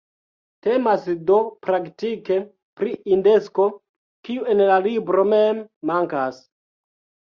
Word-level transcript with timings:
Temas 0.67 1.03
do 1.31 1.37
praktike 1.67 2.39
pri 2.81 2.97
indekso, 3.19 3.69
kiu 4.27 4.51
en 4.57 4.67
la 4.75 4.83
libro 4.91 5.31
mem 5.33 5.65
mankas. 5.95 6.47